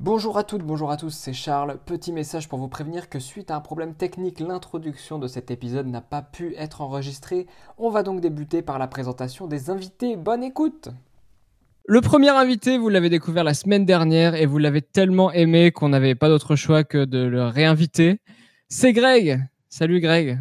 [0.00, 1.78] Bonjour à toutes, bonjour à tous, c'est Charles.
[1.84, 5.86] Petit message pour vous prévenir que suite à un problème technique, l'introduction de cet épisode
[5.86, 7.46] n'a pas pu être enregistrée.
[7.76, 10.16] On va donc débuter par la présentation des invités.
[10.16, 10.88] Bonne écoute
[11.84, 15.90] Le premier invité, vous l'avez découvert la semaine dernière et vous l'avez tellement aimé qu'on
[15.90, 18.18] n'avait pas d'autre choix que de le réinviter.
[18.68, 19.46] C'est Greg.
[19.68, 20.38] Salut Greg.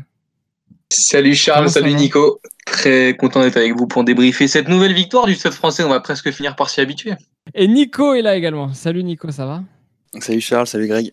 [0.90, 2.40] Salut Charles, salut Nico.
[2.66, 5.84] Très content d'être avec vous pour débriefer cette nouvelle victoire du Stade français.
[5.84, 7.14] On va presque finir par s'y habituer.
[7.54, 8.74] Et Nico est là également.
[8.74, 9.64] Salut Nico, ça va?
[10.20, 11.12] Salut Charles, salut Greg.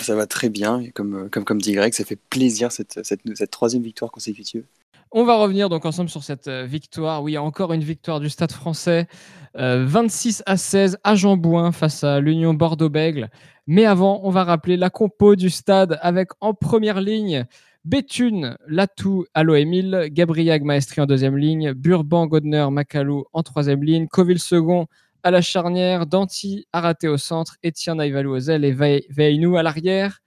[0.00, 0.82] Ça va très bien.
[0.94, 4.64] comme, comme, comme dit Greg, ça fait plaisir cette, cette, cette troisième victoire consécutive.
[5.10, 7.22] On va revenir donc ensemble sur cette euh, victoire.
[7.22, 9.08] Oui, encore une victoire du Stade français.
[9.54, 13.30] 26 euh, à 16 à Jambouin face à l'Union Bordeaux-Bègle.
[13.66, 17.46] Mais avant, on va rappeler la compo du stade avec en première ligne
[17.86, 24.08] Béthune, Latou, Allo Emile, Gabriag Maestri en deuxième ligne, Burban, Godner, Macalou en troisième ligne,
[24.08, 24.88] Coville second
[25.22, 30.18] à la charnière, Danti, Araté au centre, Etienne Aïvalou aux ailes et Veinou à l'arrière.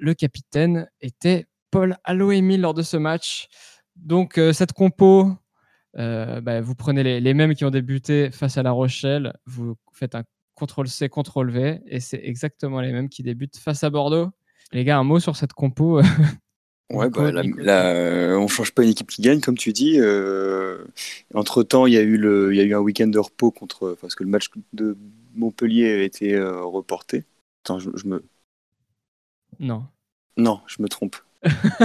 [0.00, 3.46] Le capitaine était Paul Allo Emile lors de ce match.
[3.94, 5.30] Donc euh, cette compo,
[5.98, 10.16] euh, bah, vous prenez les, mêmes qui ont débuté face à La Rochelle, vous faites
[10.16, 10.24] un
[10.58, 14.30] CTRL-C, CTRL-V, et c'est exactement les mêmes qui débutent face à Bordeaux.
[14.72, 16.00] Les gars, un mot sur cette compo
[16.90, 19.96] Ouais, bah, euh, on change pas une équipe qui gagne, comme tu dis.
[19.98, 20.84] Euh,
[21.34, 23.50] entre temps, il y a eu le, il y a eu un week-end de repos
[23.50, 24.96] contre, parce que le match de
[25.34, 27.24] Montpellier a été euh, reporté.
[27.64, 28.24] Attends, je, me.
[29.58, 29.84] Non.
[30.36, 31.16] Non, je me trompe.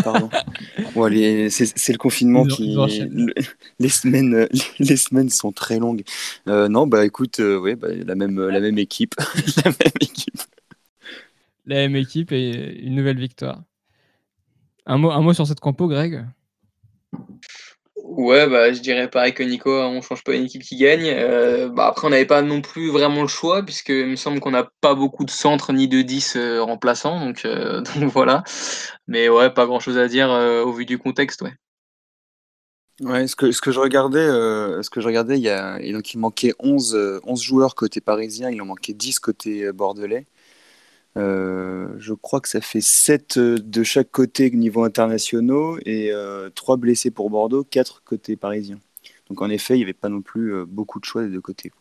[0.03, 0.29] Pardon.
[1.49, 2.77] c'est le confinement qui.
[3.79, 4.47] les, semaines,
[4.79, 6.03] les semaines sont très longues.
[6.45, 9.16] non, bah écoute, ouais, bah, la, même, la même équipe.
[9.66, 10.41] la même équipe.
[11.66, 13.63] La même équipe et une nouvelle victoire.
[14.86, 16.26] Un mot, un mot sur cette compo, Greg?
[18.12, 21.08] Ouais, bah, je dirais pareil que Nico, hein, on change pas une équipe qui gagne.
[21.08, 24.52] Euh, bah, après, on n'avait pas non plus vraiment le choix, puisqu'il me semble qu'on
[24.52, 28.44] n'a pas beaucoup de centres ni de 10 euh, remplaçants, donc, euh, donc, voilà.
[29.08, 31.53] Mais ouais, pas grand chose à dire au vu du contexte, ouais.
[33.00, 36.14] Ouais, ce que, ce que je regardais, ce que je regardais il, y a, donc,
[36.14, 40.28] il manquait 11, 11 joueurs côté parisien, il en manquait 10 côté bordelais.
[41.17, 46.11] Euh, je crois que ça fait 7 euh, de chaque côté niveau internationaux et
[46.55, 48.79] 3 euh, blessés pour Bordeaux, 4 côté parisien.
[49.29, 51.72] Donc en effet, il n'y avait pas non plus beaucoup de choix des deux côtés.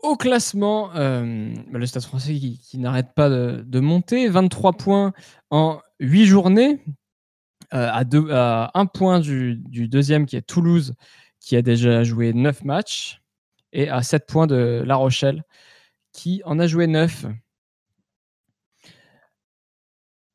[0.00, 5.12] Au classement, bah, le Stade français qui, n'arrête pas de, monter, 23 points
[5.50, 6.82] en 8 journées,
[7.70, 10.94] à, deux, 1 point du, du, deuxième qui est Toulouse,
[11.40, 13.20] qui a déjà joué 9 matchs,
[13.72, 15.42] et à 7 points de La Rochelle,
[16.16, 17.26] qui en a joué 9.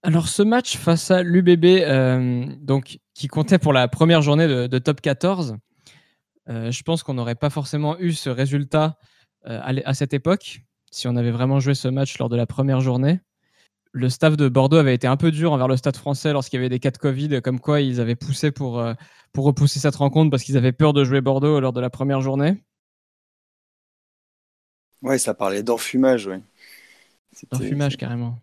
[0.04, 4.80] Alors ce match face à l'UBB, euh, donc qui comptait pour la première journée de,
[4.80, 5.58] top 14,
[6.50, 8.98] euh, je pense qu'on n'aurait pas forcément eu ce résultat
[9.48, 12.82] euh, à, cette époque si on avait vraiment joué ce match lors de la première
[12.82, 13.20] journée.
[13.92, 16.60] Le staff de Bordeaux avait été un peu dur envers le stade français lorsqu'il y
[16.60, 18.84] avait des cas de Covid, comme quoi ils avaient poussé pour,
[19.34, 22.22] pour repousser cette rencontre parce qu'ils avaient peur de jouer Bordeaux lors de la première
[22.22, 22.62] journée.
[25.02, 26.42] Ouais, ça parlait d'enfumage, ouais.
[27.52, 28.38] D'enfumage, carrément.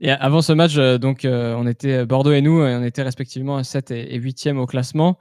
[0.00, 3.62] Et avant ce match, euh, donc, euh, on était Bordeaux et nous, on était respectivement
[3.62, 5.16] 7 et, 8e au classement.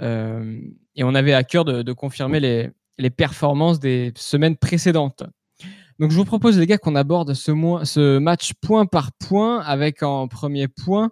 [0.00, 0.58] Euh,
[0.94, 5.24] et on avait à cœur de, confirmer les, les, performances des semaines précédentes.
[5.98, 7.52] Donc, je vous propose, les gars, qu'on aborde ce,
[7.84, 11.10] ce, match point par point, avec en premier point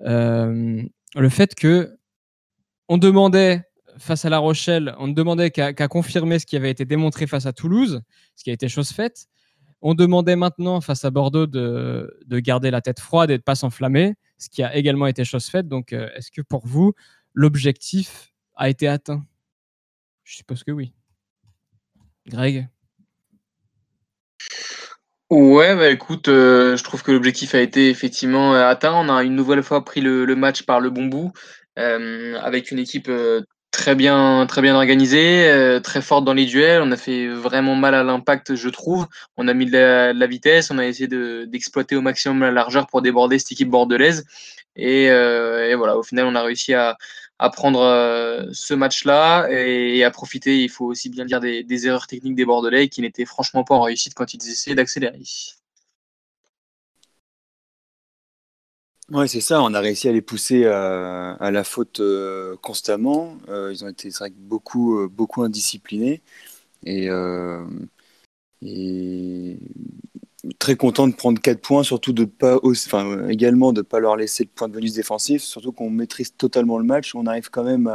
[0.00, 1.96] le fait que
[2.88, 3.62] on demandait
[3.98, 7.46] face à La Rochelle, on ne demandait qu'à confirmer ce qui avait été démontré face
[7.46, 8.02] à Toulouse,
[8.36, 9.26] ce qui a été chose faite.
[9.80, 13.56] On demandait maintenant face à Bordeaux de, garder la tête froide et de ne pas
[13.56, 15.68] s'enflammer, ce qui a également été chose faite.
[15.68, 16.92] Donc, euh, est-ce que pour vous,
[17.34, 19.24] l'objectif a été atteint?
[20.24, 20.92] Je suppose que oui.
[22.28, 22.68] Greg?
[25.30, 28.92] Ouais, bah écoute, euh, je trouve que l'objectif a été effectivement euh, atteint.
[28.94, 31.32] On a une nouvelle fois pris le, match par le bon bout,
[31.74, 33.10] avec une équipe
[33.72, 36.82] très bien, très bien organisée, euh, très forte dans les duels.
[36.82, 39.06] On a fait vraiment mal à l'impact, je trouve.
[39.36, 41.08] On a mis de la, vitesse, on a essayé
[41.46, 44.24] d'exploiter au maximum la largeur pour déborder cette équipe bordelaise.
[44.76, 46.96] Et, euh, voilà, au final, on a réussi à,
[47.52, 52.06] prendre euh, ce match-là et, à profiter, il faut aussi bien dire, des, des erreurs
[52.06, 55.18] techniques des Bordelais qui n'étaient franchement pas en réussite quand ils essayaient d'accélérer.
[59.12, 59.62] Ouais, c'est ça.
[59.62, 63.36] On a réussi à les pousser à, la faute euh, constamment.
[63.48, 66.22] Euh, ils ont été, vrai, beaucoup, euh, beaucoup indisciplinés.
[66.86, 67.08] Et,
[70.58, 72.58] très content de prendre 4 points, surtout de pas
[73.28, 76.78] également de ne pas leur laisser de point de bonus défensif, surtout qu'on maîtrise totalement
[76.78, 77.14] le match.
[77.14, 77.88] On arrive quand même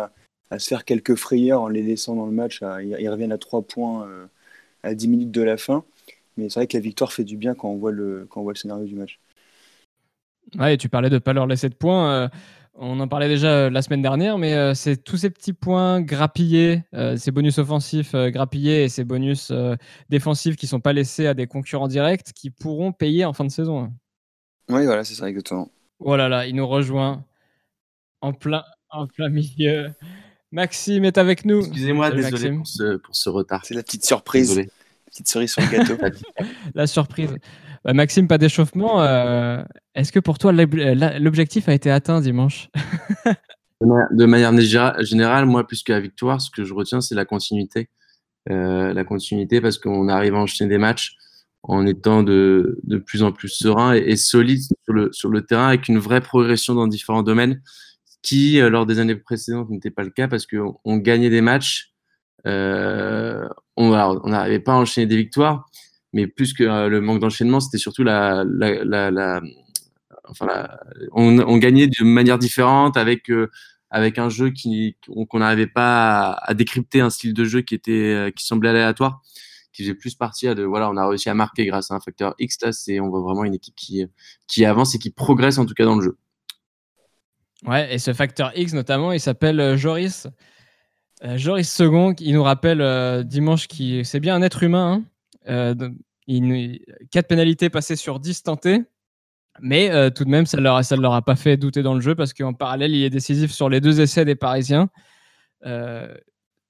[0.52, 2.62] à, se faire quelques frayeurs en les laissant dans le match.
[2.82, 4.08] ils reviennent à 3 points
[4.84, 5.84] à 10 minutes de la fin.
[6.38, 8.44] Mais c'est vrai que la victoire fait du bien quand on voit le, quand on
[8.44, 9.20] voit le scénario du match.
[10.56, 12.12] Ouais, et tu parlais de ne pas leur laisser de points.
[12.12, 12.28] Euh,
[12.76, 16.02] on en parlait déjà euh, la semaine dernière, mais euh, c'est tous ces petits points
[16.02, 16.84] grappillés,
[17.18, 19.52] ces bonus offensifs grappillés et ces bonus
[20.10, 23.46] défensifs qui ne sont pas laissés à des concurrents directs qui pourront payer en fin
[23.46, 23.92] de saison.
[24.70, 25.72] Oui, voilà, c'est ça exactement.
[26.00, 27.24] Oh là là, il nous rejoint
[28.22, 29.92] en plein, en plein milieu.
[30.52, 31.60] Maxime est avec nous.
[31.60, 33.66] Excusez-moi, désolé pour ce, pour ce, retard.
[33.66, 34.50] C'est la petite surprise.
[34.50, 34.70] Désolé.
[35.08, 35.98] Petite cerise sur le gâteau.
[36.76, 37.36] la surprise.
[37.88, 39.02] Bah, Maxime, pas d'échauffement.
[39.02, 39.64] Euh,
[39.96, 42.70] est-ce que pour toi, l'objectif a été atteint dimanche
[43.82, 44.52] De manière
[45.00, 47.90] générale, moi, plus que la victoire, ce que je retiens, c'est la continuité.
[48.50, 51.16] Euh, la continuité parce qu'on arrive à enchaîner des matchs
[51.64, 54.62] en étant de, plus en plus serein et, solide
[55.12, 57.62] sur le, terrain avec une vraie progression dans différents domaines
[58.22, 61.42] qui, euh, lors des années précédentes, n'était pas le cas parce qu'on on gagnait des
[61.42, 61.94] matchs,
[62.46, 63.92] euh, on
[64.30, 65.66] n'arrivait pas à enchaîner des victoires,
[66.18, 68.44] mais plus que euh, le manque d'enchaînement, c'était surtout la,
[71.12, 73.52] on, gagnait de manière différente avec euh,
[73.92, 74.98] avec un jeu qui
[75.30, 79.22] qu'on n'arrivait pas à, décrypter un style de jeu qui était euh, qui semblait aléatoire,
[79.72, 82.34] qui faisait plus partie de voilà, on a réussi à marquer grâce à un facteur
[82.40, 84.04] X là, c'est on voit vraiment une équipe qui
[84.48, 86.18] qui avance et qui progresse en tout cas dans le jeu.
[87.68, 90.28] Ouais, et ce facteur X notamment, il s'appelle Joris.
[91.36, 95.04] Joris Second, il nous rappelle dimanche qui c'est bien un être humain.
[95.48, 95.76] Hein
[96.28, 96.80] il,
[97.12, 98.84] 4 pénalités passées sur 10 tentées.
[99.60, 102.02] Mais euh, tout de même, ça ne leur, leur a pas fait douter dans le
[102.02, 104.90] jeu parce qu'en parallèle, il est décisif sur les deux essais des Parisiens.
[105.66, 106.14] Euh,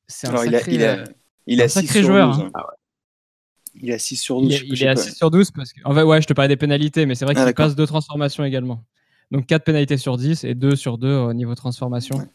[0.08, 1.04] c'est un sacré, il a,
[1.48, 2.40] il a, sacré joueur.
[2.40, 2.50] Hein.
[2.54, 2.66] Ah
[3.82, 4.64] il a 6 sur 12.
[4.66, 6.58] Il, est à 6 sur 12 parce que, en fait, ouais, je te parlais des
[6.58, 8.84] pénalités, mais c'est vrai ah, qu'il passe deux transformations également.
[9.32, 12.28] Donc 4 pénalités sur 10 et 2 sur 2 au niveau transformation.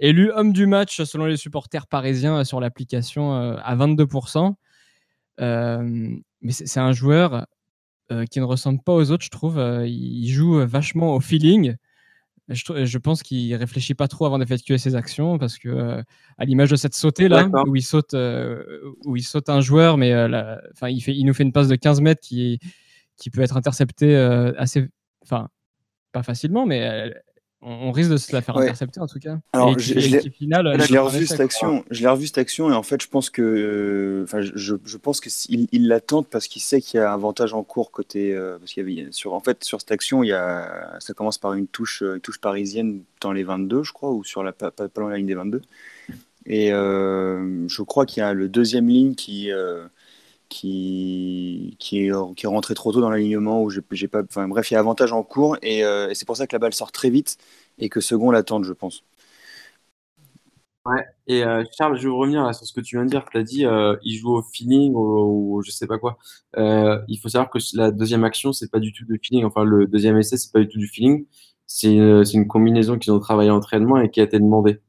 [0.00, 4.54] Élu homme du match selon les supporters parisiens sur l'application à 22%.
[5.40, 7.46] Euh, mais c'est un joueur
[8.10, 9.58] euh, qui ne ressemble pas aux autres, je trouve.
[9.58, 11.76] Euh, il joue vachement au feeling.
[12.48, 16.02] Je, je, pense qu'il réfléchit pas trop avant d'effectuer ses actions parce que,
[16.38, 18.14] à l'image de cette sautée là, où il saute,
[19.04, 20.14] où il saute un joueur, mais
[20.72, 22.58] enfin, il, fait, il nous fait une passe de 15 mètres qui,
[23.18, 24.88] qui peut être interceptée assez,
[25.22, 25.50] enfin,
[26.12, 27.12] pas facilement, mais
[27.60, 29.38] on, risque de se la faire intercepter en tout cas.
[29.52, 31.84] Alors, je, l'ai revu cette action.
[31.90, 35.20] Je l'ai revu cette action et en fait, je pense que, enfin, je, je, pense
[35.20, 38.32] que il, la tente parce qu'il sait qu'il y a un avantage en cours côté,
[38.32, 41.14] euh, parce qu'il y avait sur, en fait, sur cette action, il y a, ça
[41.14, 44.52] commence par une touche, une touche parisienne dans les 22, je crois, ou sur la
[44.52, 45.62] pas, pas loin la ligne des 22.
[46.46, 49.84] Et euh, je crois qu'il y a le deuxième ligne qui euh,
[50.48, 54.22] qui, qui, est, qui est rentré trop tôt dans l'alignement où j'ai pas.
[54.22, 56.74] Bref, il y a avantage en cours euh, et, c'est pour ça que la balle
[56.74, 57.36] sort très vite
[57.78, 59.04] et que second l'attende, je pense.
[60.86, 63.26] Ouais, et euh, Charles, je veux revenir sur ce que tu viens de dire.
[63.30, 66.18] Tu as dit euh, il joue au feeling ou, je sais pas quoi.
[66.56, 69.44] il faut savoir que la deuxième action, c'est pas du tout de feeling.
[69.44, 71.26] Enfin, le deuxième essai, c'est pas du tout du feeling.
[71.66, 74.80] C'est une combinaison qu'ils ont travaillé en entraînement et qui a été demandée.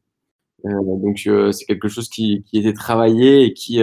[0.64, 1.20] donc,
[1.52, 3.82] c'est quelque chose qui, qui était travaillé et qui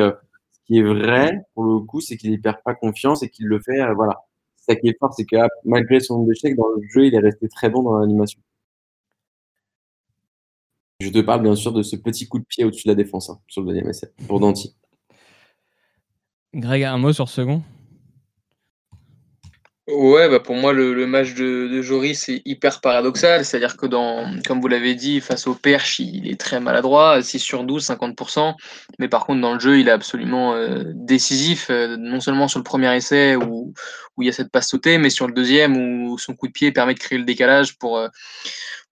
[0.67, 3.61] qui est vrai, pour le coup, c'est qu'il ne perd pas confiance et qu'il le
[3.61, 3.81] fait.
[3.81, 4.25] Euh, voilà.
[4.57, 7.21] Ça qui est fort, c'est que ah, malgré son échec dans le jeu, il est
[7.21, 8.41] resté très bon dans l'animation.
[11.01, 13.31] Je te parle bien sûr de ce petit coup de pied au-dessus de la défense
[13.31, 14.75] hein, sur le deuxième essai pour Danti.
[16.55, 17.63] Greg, un mot sur second?
[19.89, 23.45] Ouais, bah pour moi, le, match de, de Joris est hyper paradoxal.
[23.45, 27.39] C'est-à-dire que, dans, comme vous l'avez dit, face au Perche, il est très maladroit, 6
[27.39, 28.55] sur 12, 50%.
[28.99, 32.59] Mais par contre, dans le jeu, il est absolument euh, décisif, euh, non seulement sur
[32.59, 33.75] le premier essai où,
[34.17, 36.53] où il y a cette passe sautée, mais sur le deuxième où son coup de
[36.53, 38.09] pied permet de créer le décalage pour, euh,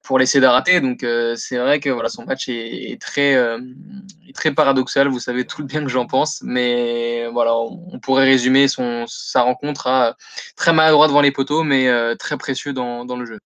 [0.04, 0.80] pour l'essayer d'arrêter.
[0.80, 3.58] Donc euh, c'est vrai que voilà, son match est, très, euh,
[4.54, 5.08] paradoxal.
[5.08, 9.88] Vous savez tout le bien que j'en pense, mais voilà, on, pourrait résumer sa rencontre
[9.88, 10.14] à
[10.56, 13.38] très maladroit devant les poteaux, mais euh, très précieux dans, dans, le jeu.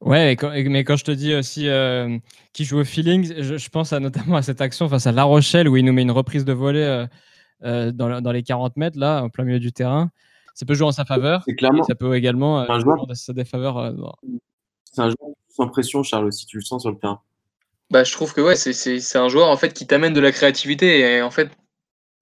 [0.00, 0.36] Ouais,
[0.66, 1.68] mais quand je te dis aussi
[2.52, 5.76] qu'il joue au feeling, je, pense notamment à cette action face à La Rochelle où
[5.76, 7.06] il nous met une reprise de volée
[7.60, 10.10] dans, dans, les 40 mètres, là, en plein milieu du terrain
[10.54, 11.42] ça peut jouer en sa faveur.
[11.46, 11.82] C'est clairement.
[11.84, 13.78] Ça peut également euh, jouer en sa défaveur.
[13.78, 13.92] Euh,
[14.84, 17.20] c'est un joueur sans pression, Charles, si tu le sens sur le terrain.
[17.90, 21.00] Bah, je trouve que ouais, c'est un joueur en fait qui t'amène de la créativité
[21.00, 21.50] et en fait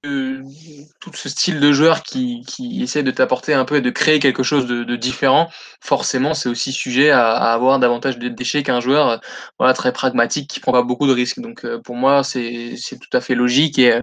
[0.03, 4.19] tout ce style de joueur qui, qui essaie de t'apporter un peu et de créer
[4.19, 9.21] quelque chose de, différent, forcément, c'est aussi sujet à, avoir davantage de déchets qu'un joueur
[9.59, 11.41] voilà, très pragmatique qui prend pas beaucoup de risques.
[11.41, 14.03] Donc, euh, pour moi, c'est tout à fait logique et euh,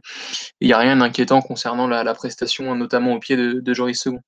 [0.62, 4.22] il n'y a rien d'inquiétant concernant la, prestation, notamment au pied de, Joris Second.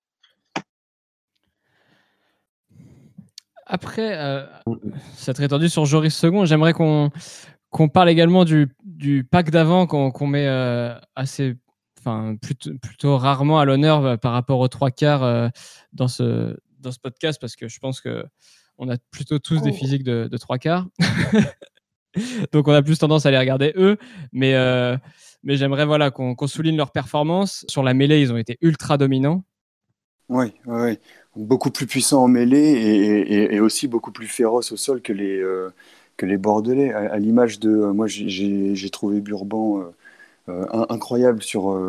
[3.67, 4.43] Après, euh,
[5.15, 7.11] ça très tendu sur Joris Second, j'aimerais qu'on
[7.69, 11.55] qu'on parle également du, du pack d'avant qu'on met euh, assez,
[11.99, 15.49] enfin plutôt, plutôt, rarement à l'honneur euh, par rapport aux trois quarts euh,
[15.93, 18.25] dans, ce, dans ce podcast parce que je pense que
[18.77, 19.73] on a plutôt tous des oh.
[19.73, 20.87] physiques de, de trois quarts.
[22.51, 23.97] Donc on a plus tendance à les regarder eux,
[24.31, 24.55] mais,
[25.43, 27.65] mais j'aimerais voilà, qu'on souligne leur performance.
[27.67, 29.43] Sur la mêlée, ils ont été ultra dominants.
[30.29, 30.97] Oui, oui,
[31.35, 35.43] beaucoup plus puissants en mêlée et, et, aussi beaucoup plus féroces au sol que les,
[36.19, 36.91] que les Bordelais.
[36.93, 39.83] À, l'image de, euh, moi j'ai trouvé Burban euh,
[40.49, 41.81] euh, incroyable sur,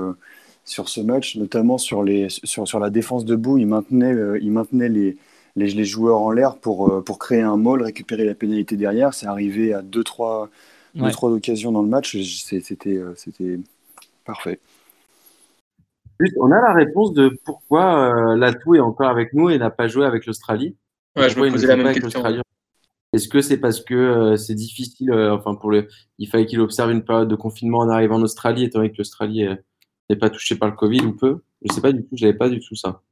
[0.65, 3.59] sur ce match, notamment sur, les, sur, sur la défense debout.
[3.59, 5.17] Il maintenait, il maintenait les,
[5.57, 9.13] les, joueurs en l'air pour, pour créer un maul, récupérer la pénalité derrière.
[9.13, 10.49] C'est arrivé à 2-3
[10.97, 12.17] deux, trois occasions dans le match.
[12.21, 13.01] C'était
[14.25, 14.61] parfait.
[16.39, 20.05] On a la réponse de pourquoi Latou est encore avec nous et n'a pas joué
[20.05, 20.77] avec l'Australie.
[21.17, 22.23] Ouais, je me posais la même question.
[23.13, 25.89] Est-ce que c'est parce que euh, c'est difficile, euh, enfin pour le,
[26.19, 28.99] il fallait qu'il observe une période de confinement en arrivant en Australie, étant donné que
[28.99, 29.47] l'Australie
[30.09, 31.41] n'est pas touchée par le Covid ou peu?
[31.63, 33.03] Je sais pas du tout, j'avais pas du tout ça.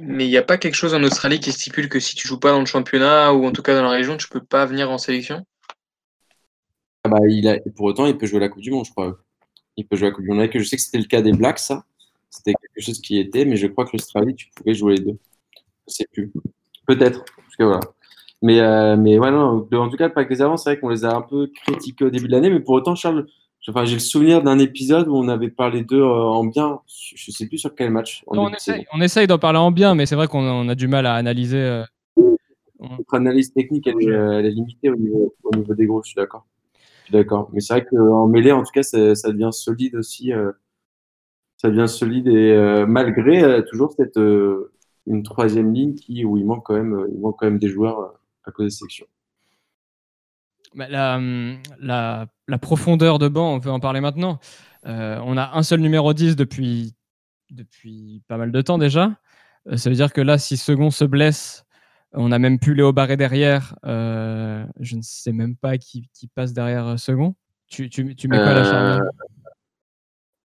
[0.00, 2.38] Mais il n'y a pas quelque chose en Australie qui stipule que si tu joues
[2.38, 4.90] pas dans le championnat ou en tout cas dans la région, tu peux pas venir
[4.90, 5.44] en sélection?
[7.04, 9.18] Ah bah, il a, Pour autant, il peut jouer la Coupe du Monde, je crois.
[9.76, 10.48] Il peut jouer la Coupe du Monde.
[10.52, 11.84] Je sais que c'était le cas des Blacks, ça.
[12.30, 15.18] C'était quelque chose qui était, mais je crois que l'Australie, tu pouvais jouer les deux.
[15.88, 16.32] Je sais plus.
[16.86, 17.24] Peut-être.
[17.24, 17.80] Parce que voilà.
[18.44, 20.90] Mais, euh, mais ouais, non, en tout cas, le pack des avants, c'est vrai qu'on
[20.90, 23.26] les a un peu critiqués au début de l'année, mais pour autant, Charles,
[23.66, 26.80] enfin, j'ai le souvenir d'un épisode où on avait parlé d'eux euh, en bien.
[26.86, 28.22] Je sais plus sur quel match.
[28.26, 28.50] on,
[29.00, 31.56] essaye, d'en parler en bien, mais c'est vrai qu'on a du mal à analyser.
[31.56, 31.84] Euh,
[32.78, 36.44] Notre analyse technique, elle, est limitée au niveau, au niveau des gros, je suis d'accord.
[37.10, 37.48] d'accord.
[37.54, 40.32] Mais c'est vrai qu'en mêlée, en tout cas, ça, devient solide aussi.
[41.56, 44.20] ça devient solide et malgré toujours cette
[45.06, 48.14] une troisième ligne qui, où il manque quand même, il manque quand même des joueurs
[48.44, 49.06] à cause des sections.
[50.74, 54.40] Bah, la, la, profondeur de banc, on peut en parler maintenant.
[54.86, 56.94] Euh, on a un seul numéro 10 depuis,
[57.50, 59.12] depuis pas mal de temps déjà.
[59.68, 61.64] Euh, ça veut dire que là, si Second se blesse,
[62.12, 63.76] on n'a même plus Léo Barré derrière.
[63.84, 67.34] Euh, je ne sais même pas qui, qui passe derrière Second.
[67.68, 69.02] Tu, tu, tu mets quoi la charnière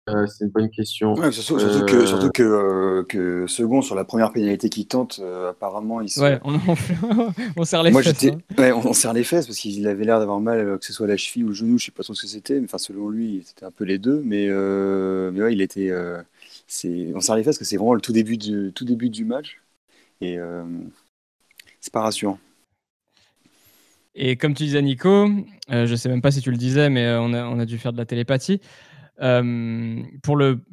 [0.08, 1.14] euh, c'est une bonne question.
[1.30, 6.00] surtout, que, surtout que, euh, que, Second, sur la première pénalité qu'il tente, euh, apparemment,
[6.00, 6.20] il se...
[6.20, 6.58] Ouais, on,
[7.56, 8.24] on, serre les fesses.
[8.24, 8.38] Hein.
[8.56, 11.16] Ouais, on, serre les fesses parce qu'il avait l'air d'avoir mal, que ce soit la
[11.16, 12.60] cheville ou le genou, je sais pas trop ce que c'était.
[12.62, 14.22] Enfin, selon lui, c'était un peu les deux.
[14.24, 15.92] Mais, mais ouais, il était.
[16.66, 19.10] c'est on serre les fesses parce que c'est vraiment le tout début du, tout début
[19.10, 19.60] du match.
[20.20, 20.38] Et
[21.80, 22.38] c'est pas rassurant.
[24.20, 25.28] Et comme tu disais, Nico,
[25.70, 27.92] je sais même pas si tu le disais, mais on a, on a dû faire
[27.92, 28.60] de la télépathie.
[29.20, 30.64] Euh, pour le,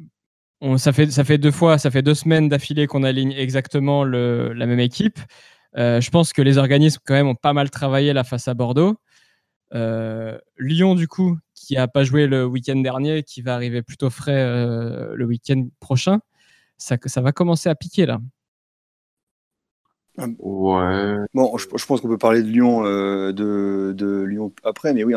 [0.76, 5.18] ça, fait, deux fois, ça fait deux semaines d'affilée qu'on aligne exactement la même équipe.
[5.76, 8.54] Euh, je pense que les organismes quand même ont pas mal travaillé la face à
[8.54, 8.96] Bordeaux.
[9.74, 14.10] Euh, Lyon, du coup, qui n'a pas joué le week-end dernier, qui va arriver plutôt
[14.10, 14.44] frais
[15.14, 16.20] le week-end prochain,
[16.78, 18.20] ça, ça va commencer à piquer là.
[20.18, 21.16] Ouais.
[21.34, 25.14] Bon, je, pense qu'on peut parler de Lyon, euh, de, de, Lyon après, mais oui,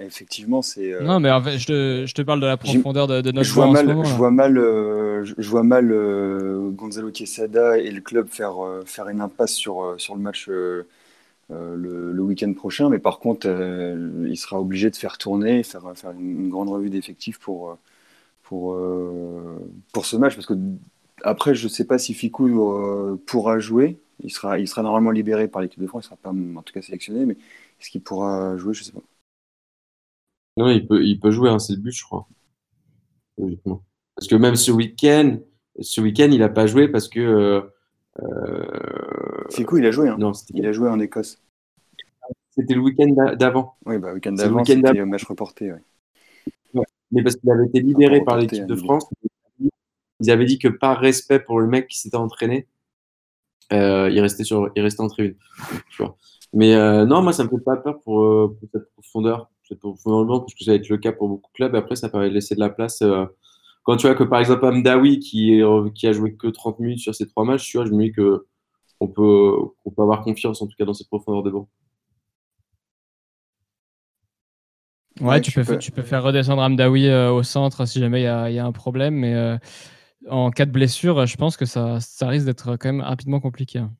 [0.00, 0.92] effectivement, c'est.
[0.92, 3.42] Euh, non, mais en fait, je, te, je, te, parle de la profondeur de, notre
[3.42, 5.94] je vois, mal, je vois mal, je, vois mal
[6.74, 10.86] Gonzalo Quesada et le club faire, euh, faire une impasse sur, sur le match le,
[11.50, 16.48] le week-end prochain, mais par contre, il sera obligé de faire tourner, faire, faire une,
[16.48, 17.76] grande revue d'effectifs pour,
[18.44, 18.78] pour,
[19.92, 20.54] pour ce match, parce que
[21.24, 23.98] après, je ne sais pas si Ficou pourra jouer.
[24.22, 26.62] Il sera, il sera normalement libéré par l'équipe de France, il ne sera pas en
[26.62, 27.36] tout cas sélectionné, mais
[27.80, 29.02] est-ce qu'il pourra jouer Je ne sais pas.
[30.56, 32.26] Non, il peut, il peut jouer, hein, c'est le but, je crois.
[34.14, 35.38] Parce que même ce week-end,
[35.80, 37.20] ce week-end, il n'a pas joué parce que.
[37.20, 37.62] Euh,
[39.56, 40.08] il a joué.
[40.08, 40.16] Hein.
[40.18, 41.42] Non, il a joué en Écosse.
[42.50, 43.76] C'était le week-end d'avant.
[43.86, 45.72] Oui, bah, le week-end d'avant, c'était un match reporté.
[45.72, 46.84] Ouais.
[47.10, 49.08] Mais parce qu'il avait été libéré par l'équipe de France,
[50.20, 52.66] ils avaient dit que par respect pour le mec qui s'était entraîné,
[53.72, 55.36] euh, il, restait sur, il restait en tribune.
[55.90, 56.16] Tu vois.
[56.52, 59.50] Mais euh, non, moi, ça me fait pas peur pour, euh, pour cette profondeur.
[59.66, 61.74] Cette profondeur parce que ça va être le cas pour beaucoup de clubs.
[61.74, 63.02] Après, ça permet de laisser de la place.
[63.84, 65.62] quand tu vois que, par exemple, Amdawi, qui,
[65.94, 68.12] qui a joué que 30 minutes sur ces trois matchs, tu vois, je me dis
[68.12, 68.46] que
[69.00, 71.68] on peut, on peut avoir confiance, en tout cas, dans cette profondeur de banc.
[75.20, 78.24] Ouais, tu, peux, tu peux faire redescendre Amdawi au centre si jamais il
[78.54, 79.58] y, a, un problème, mais
[80.28, 83.78] en cas de blessure, je pense que ça, ça risque d'être quand même rapidement compliqué.
[83.80, 83.92] Hein.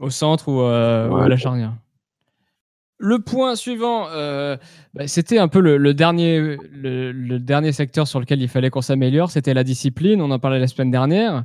[0.00, 1.74] Au centre ou, à la charnière.
[2.98, 4.56] Le point suivant, euh,
[4.94, 9.30] bah, c'était un peu le, dernier, le, dernier secteur sur lequel il fallait qu'on s'améliore,
[9.30, 10.22] c'était la discipline.
[10.22, 11.44] On en parlait la semaine dernière.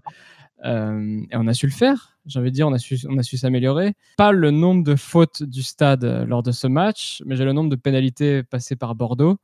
[0.65, 2.17] Euh, et on a su le faire.
[2.25, 3.93] J'ai envie de dire, on a su, on a su s'améliorer.
[4.17, 7.53] Pas le nombre de fautes du stade euh, lors de ce match, mais j'ai le
[7.53, 9.37] nombre de pénalités passées par Bordeaux,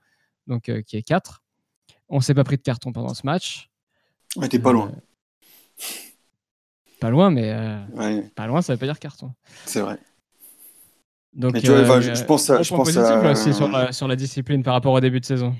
[0.47, 1.43] donc qui est 4.
[2.09, 3.69] On s'est pas pris de carton pendant ce match.
[4.35, 4.91] Ouais, t'es pas loin.
[6.99, 7.53] Pas loin, mais
[8.35, 9.31] pas loin, ça veut pas dire carton.
[9.65, 9.99] C'est vrai.
[11.35, 14.93] Donc, euh, je, pense à, je pense aussi sur la, sur la, discipline par rapport
[14.93, 15.53] au début de saison.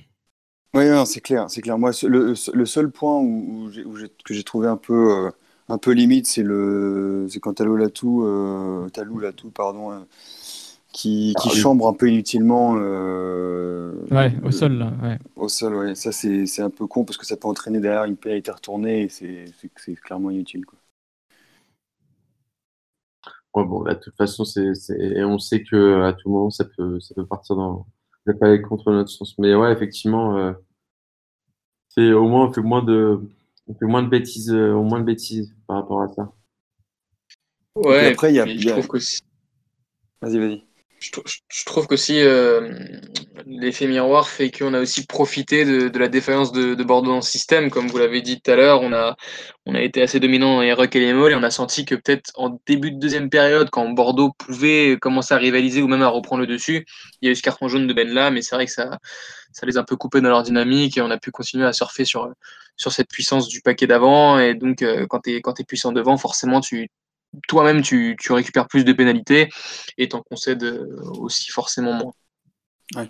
[0.74, 1.78] Oui, c'est clair, c'est clair.
[1.78, 3.70] Moi, le, le, seul point où,
[4.24, 5.32] que j'ai trouvé un peu, euh,
[5.68, 10.00] un peu limite, c'est le, c'est quand Talou Latou, euh, Talou Latou, pardon, euh,
[10.96, 12.74] qui, qui ah, chambre un peu inutilement.
[12.74, 14.94] ouais, au sol là.
[15.04, 15.20] Ouais.
[15.36, 15.96] Au sol, ouais.
[15.96, 19.10] Ça, c'est un peu con parce que ça peut entraîner derrière une pénalité retournée et
[19.10, 20.66] c'est clairement inutile.
[20.66, 20.80] Quoi
[23.64, 24.72] bon, de toute façon, c'est,
[25.24, 27.86] on sait que à tout moment, ça peut, ça peut partir dans
[28.40, 29.38] pas contre notre sens.
[29.38, 30.54] Mais ouais, effectivement, euh,
[31.90, 33.22] c'est au moins on fait moins de,
[33.68, 36.34] on fait moins de bêtises, euh, au moins de bêtises par rapport à ça.
[37.76, 38.12] Ouais.
[38.12, 38.46] après, il y a,
[40.22, 40.64] Vas-y, vas-y
[41.06, 42.74] je, trouve qu'aussi euh,
[43.46, 47.70] l'effet miroir fait qu'on a aussi profité de, la défaillance de, Bordeaux dans système.
[47.70, 49.16] Comme vous l'avez dit tout à l'heure, on a,
[49.66, 51.96] on a été assez dominant dans les et les molles et on a senti que
[51.96, 56.08] peut-être en début de deuxième période, quand Bordeaux pouvait commencer à rivaliser ou même à
[56.08, 56.86] reprendre le dessus,
[57.22, 59.00] il y a eu ce carton jaune de Ben là, mais c'est vrai que ça,
[59.52, 61.74] ça les a un peu coupés dans leur dynamique et on a pu continuer à
[61.74, 62.30] surfer sur,
[62.78, 64.40] sur cette puissance du paquet d'avant.
[64.40, 66.90] Et donc, euh, quand tu es puissant devant, forcément, tu
[67.48, 69.50] toi-même, tu, récupères plus de pénalités
[69.98, 72.14] et t'en concèdes euh, aussi forcément moins.
[72.96, 73.10] Ouais.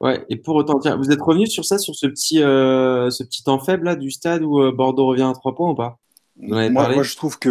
[0.00, 3.22] Ouais, et pour autant, tiens, vous êtes revenu sur ça, sur ce petit, euh, ce
[3.22, 5.98] petit temps faible là, du stade où euh, Bordeaux revient à 3 points ou pas?
[6.36, 7.50] Moi, je trouve que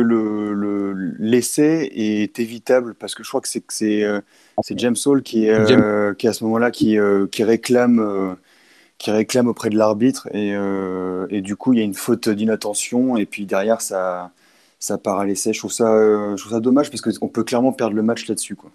[1.19, 3.61] l'essai le, est évitable parce que je crois que c'est
[4.75, 6.97] James Hall qui, est, qui à ce moment-là qui,
[7.31, 8.35] qui réclame
[9.01, 12.29] qui réclame auprès de l'arbitre et, euh, et, du coup il y a une faute
[12.29, 14.29] d'inattention et puis derrière ça,
[14.77, 15.53] ça part à l'essai.
[15.53, 18.27] Je, trouve ça, euh, je trouve ça dommage parce qu'on peut clairement perdre le match
[18.27, 18.55] là-dessus.
[18.55, 18.69] Quoi.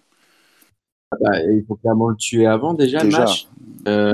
[1.13, 3.47] Ah bah, il faut clairement le tuer avant déjà, le match.
[3.87, 4.13] Euh,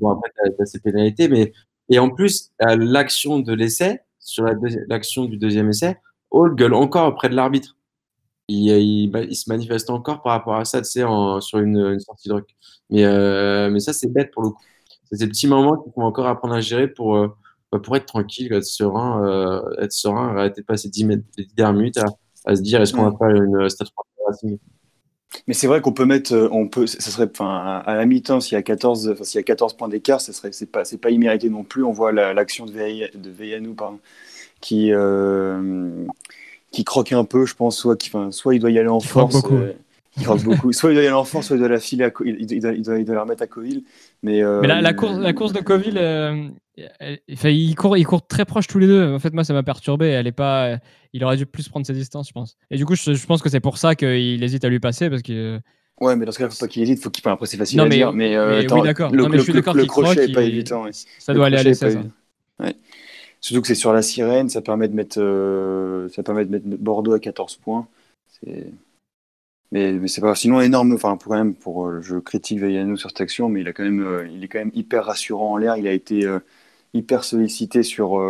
[0.00, 1.52] bon, après, tu as, ces pénalités, mais
[1.88, 4.44] et en plus, l'action de l'essai, sur
[4.88, 5.96] l'action du deuxième essai,
[6.32, 7.76] Hall gueule encore auprès de l'arbitre.
[8.48, 11.04] Il, il, se manifeste encore par rapport à ça, tu sais,
[11.40, 12.48] sur une, une, sortie de rock.
[12.90, 13.04] Mais,
[13.70, 14.62] mais ça, c'est bête pour le coup
[15.12, 17.28] c'est ces petits moments qu'il faut encore apprendre à gérer pour, euh,
[17.70, 21.22] bah, pour être tranquille, être serein, euh, être serein, arrêter de passer 10,
[21.54, 21.98] dernières minutes
[22.46, 23.88] à, se dire est-ce qu'on va faire une stade
[25.46, 28.40] mais c'est vrai qu'on peut mettre, euh, on peut, ça serait, enfin, à la mi-temps,
[28.40, 30.98] s'il y a 14, s'il y a 14 points d'écart, ce serait, c'est pas, c'est
[30.98, 31.82] pas immérité non plus.
[31.84, 33.98] On voit l'action de, de Veillanou, pardon,
[34.60, 34.92] qui,
[36.70, 39.00] qui croque un peu, je pense, soit, qui, enfin, soit il doit y aller en
[39.00, 39.36] force.
[39.36, 39.58] Beaucoup.
[40.18, 40.72] Il beaucoup.
[40.72, 42.72] Soit il doit y aller en force, soit il doit la filer à il, doit,
[42.72, 43.82] il, doit, il doit la remettre à Coville.
[44.22, 46.48] Mais, euh, mais la, la, course, la course de Coville, euh,
[47.44, 49.14] il, court, il court très proche tous les deux.
[49.14, 50.08] En fait, moi, ça m'a perturbé.
[50.08, 50.78] Elle est pas,
[51.14, 52.56] il aurait dû plus prendre ses distances, je pense.
[52.70, 55.08] Et du coup, je, je pense que c'est pour ça qu'il hésite à lui passer.
[55.08, 55.58] Parce que,
[56.00, 57.02] ouais, mais dans ce cas, il faut pas qu'il hésite.
[57.02, 57.26] Faut qu'il...
[57.26, 58.12] Après, c'est facile non, à dire.
[58.12, 59.12] Mais, euh, oui, d'accord.
[59.12, 60.84] Le, je suis d'accord le crochet n'est pas évident.
[61.18, 61.96] Ça doit aller à l'essai.
[62.60, 62.76] Ouais.
[63.40, 67.14] Surtout que c'est sur la sirène, ça permet de mettre, ça permet de mettre Bordeaux
[67.14, 67.88] à 14 points.
[68.28, 68.66] C'est.
[69.72, 70.92] Mais, mais c'est pas sinon énorme.
[70.92, 73.72] Enfin, pour quand même, pour euh, je critique Veillanou sur cette action, mais il a
[73.72, 75.76] quand même, euh, il est quand même hyper rassurant en l'air.
[75.78, 76.40] Il a été euh,
[76.94, 78.20] hyper sollicité sur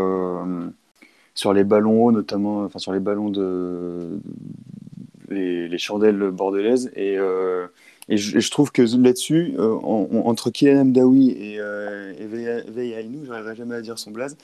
[1.34, 4.20] sur les ballons hauts, notamment, enfin sur les ballons de
[5.30, 6.92] les, les chandelles bordelaises.
[6.94, 7.16] Et,
[8.08, 13.98] et, je, trouve que là-dessus, entre Kylian Mdawi et, et Veillanou, j'arriverai jamais à dire
[13.98, 14.36] son blaze,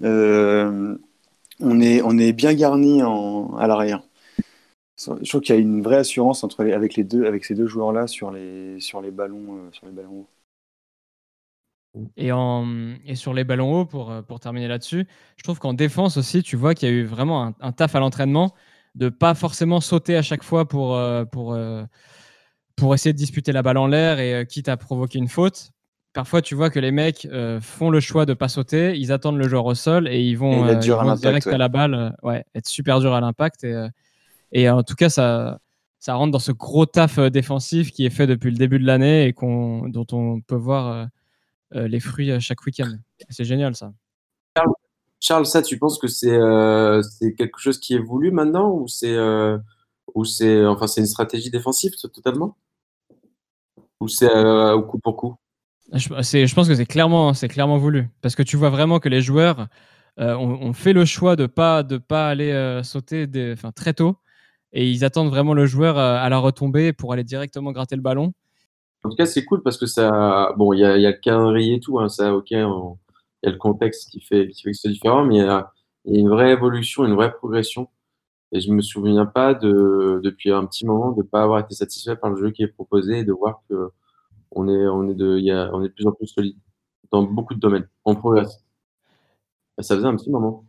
[0.00, 4.02] on est on est bien garni à l'arrière.
[4.98, 7.66] Je trouve qu'il y a une vraie assurance entre avec, les deux, avec ces deux
[7.66, 10.28] joueurs-là sur les, sur, les ballons, euh, sur les ballons hauts.
[12.16, 15.06] Et, en, et sur les ballons hauts, pour, euh, pour terminer là-dessus,
[15.36, 18.00] je trouve qu'en défense aussi, tu vois qu'il y a eu vraiment un, taf à
[18.00, 18.54] l'entraînement
[18.94, 21.56] de pas forcément sauter à chaque fois pour, euh, pour,
[22.76, 25.72] pour essayer de disputer la balle en l'air et quitte à provoquer une faute.
[26.14, 27.28] Parfois, tu vois que les mecs
[27.60, 30.66] font le choix de pas sauter, ils attendent le joueur au sol et ils vont,
[30.66, 33.64] ils vont direct à la balle, ouais, être super dur à l'impact.
[33.64, 33.88] Et,
[34.58, 35.60] et en tout cas, ça,
[35.98, 38.86] ça rentre dans ce gros taf euh, défensif qui est fait depuis le début de
[38.86, 41.04] l'année et dont on peut voir euh,
[41.74, 42.90] euh, les fruits chaque week-end.
[43.28, 43.92] C'est génial ça.
[45.20, 49.16] Charles, ça, tu penses que c'est quelque chose qui est voulu maintenant ou c'est
[50.24, 52.56] c'est enfin une stratégie défensive totalement?
[54.00, 54.32] Ou c'est
[54.72, 55.34] au coup pour coup?
[55.92, 58.08] Je, je pense que c'est clairement, clairement voulu.
[58.22, 59.68] Parce que tu vois vraiment que les joueurs
[60.18, 64.16] ont, fait le choix de ne pas, de pas aller sauter des, très tôt.
[64.78, 68.34] Et ils attendent vraiment le joueur à la retombée pour aller directement gratter le ballon.
[69.04, 70.52] En tout cas, c'est cool parce que ça.
[70.58, 73.56] Bon, il y a, le calendrier et tout, hein, ça, ok, il y a le
[73.56, 75.72] contexte qui fait, qui fait que c'est différent, mais il y, a,
[76.04, 77.88] une vraie évolution, une vraie progression.
[78.52, 81.74] Et je me souviens pas de, depuis un petit moment de ne pas avoir été
[81.74, 83.90] satisfait par le jeu qui est proposé et de voir que
[84.50, 86.58] on est, on est, de, est de plus en plus solide
[87.10, 87.88] dans beaucoup de domaines.
[88.04, 88.62] On progresse.
[89.78, 90.64] ça faisait un petit moment.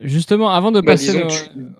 [0.00, 1.22] Justement, avant de bah, passer.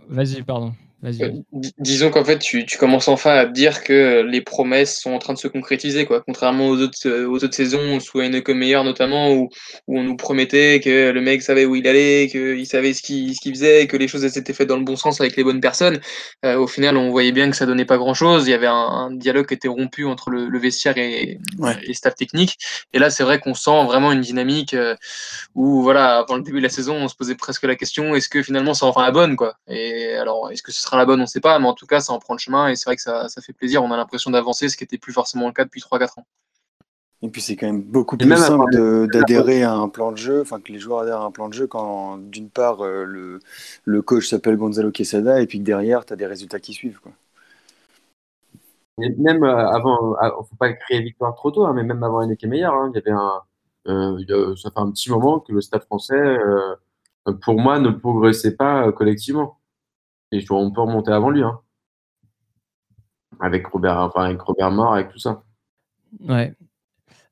[0.08, 0.74] Vas-y, pardon.
[1.04, 1.32] Euh,
[1.78, 5.18] disons qu'en fait, tu, tu, commences enfin à te dire que les promesses sont en
[5.18, 6.20] train de se concrétiser, quoi.
[6.20, 9.48] Contrairement aux autres, euh, aux autres saisons, sous Heineken meilleur notamment, où,
[9.86, 13.34] où on nous promettait que le mec savait où il allait, qu'il savait ce qu'il
[13.38, 16.00] qu'il faisait, que les choses s'étaient faites dans le bon sens avec les bonnes personnes.
[16.44, 18.46] Euh, au final, on voyait bien que ça donnait pas grand-chose.
[18.46, 21.38] Il y avait un, dialogue qui était rompu entre le, le vestiaire et,
[21.86, 22.58] les staff techniques.
[22.92, 24.76] Et là, c'est vrai qu'on sent vraiment une dynamique
[25.54, 28.28] où, voilà, avant le début de la saison, on se posait presque la question est-ce
[28.28, 29.54] que finalement ça enfin la bonne, quoi?
[29.68, 31.86] Et alors, est-ce que ce sera la bonne, on ne sait pas, mais en tout
[31.86, 33.82] cas, ça en prend le chemin et c'est vrai que ça, fait plaisir.
[33.82, 36.26] On a l'impression d'avancer, ce qui n'était plus forcément le cas depuis 3-4 ans.
[37.22, 40.58] Et puis c'est quand même beaucoup plus simple d'adhérer à un plan de jeu, enfin
[40.58, 43.40] que les joueurs adhèrent à un plan de jeu quand d'une part euh, le,
[43.84, 46.98] le, coach s'appelle Gonzalo Quesada et puis que derrière tu as des résultats qui suivent.
[47.00, 47.12] Quoi.
[48.96, 52.02] même euh, avant, il euh, ne faut pas créer victoire trop tôt, hein, mais même
[52.02, 55.60] avant Enrique Meilleur, hein, il y avait un, ça fait un petit moment que le
[55.60, 56.38] Stade français,
[57.42, 59.59] pour moi, ne progressait pas collectivement.
[60.32, 61.42] Et on peut remonter avant lui.
[61.42, 61.60] Hein.
[63.40, 65.42] Avec Robert, enfin, avec Robert Mort, avec tout ça.
[66.20, 66.54] Ouais.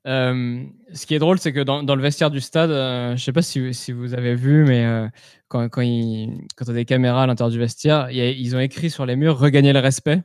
[0.07, 3.13] Euh, ce qui est drôle, c'est que dans, dans, le vestiaire du stade, euh, je
[3.13, 5.07] ne sais pas si, si, vous avez vu, mais euh,
[5.49, 8.89] quand, quand, il, quand tu as des caméras à l'intérieur du vestiaire, ils ont écrit
[8.89, 10.23] sur les murs Regagner le respect.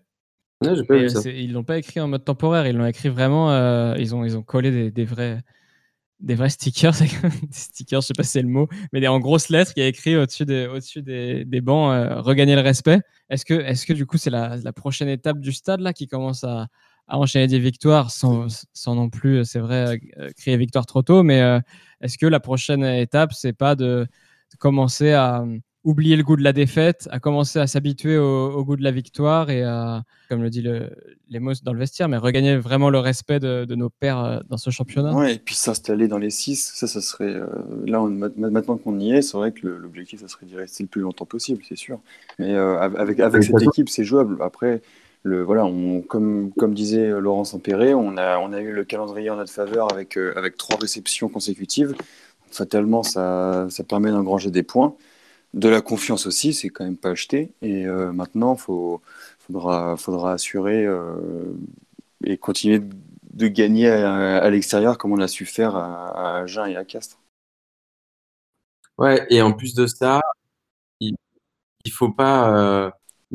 [0.63, 1.29] Ouais, pas vu ça.
[1.29, 3.51] Ils l'ont pas écrit en mode temporaire, ils l'ont écrit vraiment.
[3.97, 5.43] ils, ont, ils ont collé des, des vrais,
[6.21, 7.09] des vrais stickers, des
[7.51, 9.87] stickers, je sais pas si c'est le mot, mais des, en grosses lettres qui a
[9.87, 13.01] écrit au-dessus des, bancs euh, regagner le respect.
[13.31, 16.45] Est-ce que, est-ce que du coup c'est la, prochaine étape du stade là qui commence
[16.45, 16.69] à,
[17.07, 18.47] enchaîner des victoires sans,
[18.87, 21.61] non plus, c'est vrai, euh, créer victoire trop tôt, mais euh,
[22.01, 24.07] est-ce que la prochaine étape c'est pas de
[24.59, 25.45] commencer à
[25.85, 29.51] oublier le goût de la défaite, à commencer à s'habituer au, goût de la victoire
[29.51, 30.91] et à, comme le dit le,
[31.29, 34.57] les mots dans le vestiaire, mais regagner vraiment le respect de, nos pères euh, dans
[34.57, 35.15] ce championnat.
[35.15, 37.35] Ouais, et puis s'installer dans les six, ça, ça serait.
[37.35, 37.47] Euh,
[37.87, 38.01] là,
[38.37, 41.27] maintenant qu'on y est, c'est vrai que l'objectif, ça serait d'y rester le plus longtemps
[41.27, 42.01] possible, c'est sûr.
[42.39, 44.39] Mais euh, avec, avec cette équipe, c'est jouable.
[44.41, 44.81] Après,
[45.23, 49.29] le, voilà, on, comme, comme disait Laurent Sampéré, on a, on a eu le calendrier
[49.29, 51.95] en notre faveur avec, avec trois réceptions consécutives.
[52.51, 54.95] Fatalement, ça, ça permet d'engranger des points
[55.55, 57.55] de la confiance aussi, c'est quand même pas acheté.
[57.63, 61.55] Et euh, maintenant, il faudra, assurer euh,
[62.25, 62.83] et continuer
[63.33, 67.19] de gagner à, l'extérieur comme on a su faire à, Agen et à Castres.
[68.99, 70.21] Ouais, et en plus de ça,
[71.01, 71.15] il,
[72.17, 72.91] pas, euh,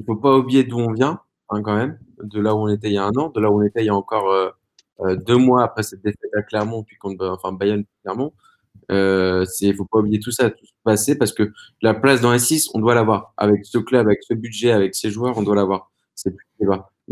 [0.06, 2.94] faut pas oublier d'où on vient, hein, quand même, de là où on était il
[2.94, 4.54] y a un an, de là où on était il y a encore
[5.00, 8.34] deux mois après cette défaite à Clermont, puis contre, enfin Bayern Clermont.
[8.92, 11.52] Euh, il faut pas oublier tout ça, tout passer parce que
[11.82, 13.34] la place dans S6, on doit l'avoir.
[13.38, 15.92] Avec ce club, avec ce budget, avec ces joueurs, on doit l'avoir.
[16.16, 16.46] C'est plus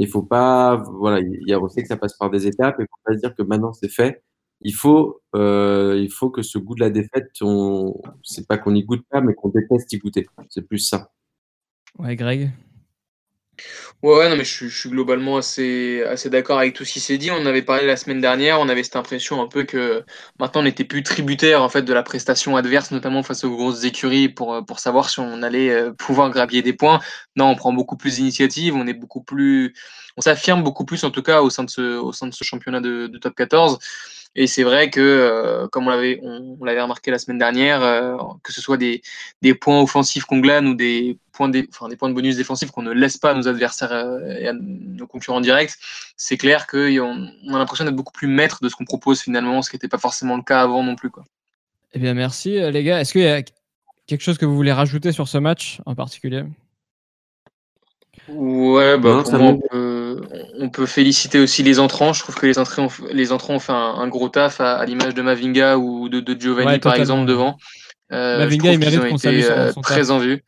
[0.05, 3.01] faut pas, voilà, il y a aussi que ça passe par des étapes et faut
[3.03, 4.23] pas se dire que maintenant c'est fait.
[4.61, 8.73] Il faut, euh, il faut que ce goût de la défaite, on, c'est pas qu'on
[8.75, 10.27] y goûte pas, mais qu'on déteste y goûter.
[10.49, 11.11] C'est plus ça.
[11.99, 12.51] Ouais, Greg?
[14.03, 17.31] Ouais, non, mais je, suis globalement assez, d'accord avec tout ce qui s'est dit.
[17.31, 20.05] On avait parlé la semaine dernière, on avait cette impression un peu que
[20.39, 23.83] maintenant on n'était plus tributaire en fait de la prestation adverse, notamment face aux grosses
[23.83, 26.99] écuries, pour, pour savoir si on allait euh, pouvoir grappiller des points.
[27.35, 29.73] Non, on prend beaucoup plus d'initiatives, on est beaucoup plus,
[30.17, 33.35] on s'affirme beaucoup plus en tout cas au sein de ce, championnat de, de top
[33.35, 33.79] 14.
[34.39, 38.15] Et c'est vrai que, euh, comme on l'avait, on, l'avait remarqué la semaine dernière, euh,
[38.43, 39.01] que ce soit des,
[39.41, 42.69] des points offensifs qu'on glane ou des points, de, enfin, des points de bonus défensifs
[42.69, 45.73] qu'on ne laisse pas à nos adversaires euh, et à nos concurrents directs,
[46.17, 49.63] c'est clair qu'on on a l'impression d'être beaucoup plus maître de ce qu'on propose finalement,
[49.63, 51.09] ce qui n'était pas forcément le cas avant non plus.
[51.09, 51.23] Quoi.
[51.93, 53.01] Eh bien, merci les gars.
[53.01, 53.41] Est-ce qu'il y a
[54.05, 56.43] quelque chose que vous voulez rajouter sur ce match en particulier?
[58.29, 59.23] Ouais, bah,
[60.59, 62.13] on, peut, féliciter aussi les entrants.
[62.13, 65.13] Je trouve que les, entrants ont, les entrants ont fait un, gros taf à, l'image
[65.13, 67.57] de Mavinga ou de, Giovanni, par exemple, devant.
[68.11, 70.43] Euh, Mavinga, il mérite qu'on salue euh, très en vue.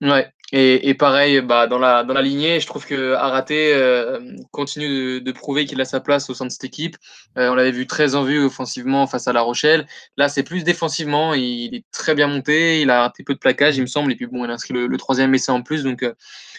[0.00, 0.28] Ouais.
[0.52, 4.20] Et, pareil, bah, dans, la, dans la lignée, je trouve que Araté euh,
[4.52, 6.96] continue de, prouver qu'il a sa place au sein de cette équipe.
[7.34, 9.86] on l'avait vu très en vue offensivement face à La Rochelle.
[10.16, 11.34] Là, c'est plus défensivement.
[11.34, 12.80] Il, est très bien monté.
[12.80, 14.12] Il a raté peu de plaquage, il me semble.
[14.12, 15.82] Et puis bon, il a inscrit le, le troisième essai en plus.
[15.82, 16.04] Donc,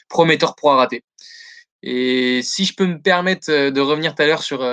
[0.09, 1.03] prometteur pour rater.
[1.83, 4.63] Et si je peux me permettre de revenir tout à l'heure sur,